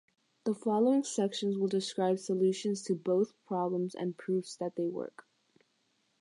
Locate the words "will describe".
1.59-2.17